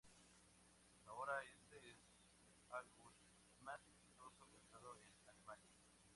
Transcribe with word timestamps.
Hasta 0.97 1.11
ahora, 1.11 1.43
este 1.43 1.77
es 1.77 1.93
el 2.41 2.71
álbum 2.75 3.11
más 3.63 3.79
exitoso 3.87 4.43
realizado 4.51 4.95
en 4.95 5.29
Alemania. 5.29 5.69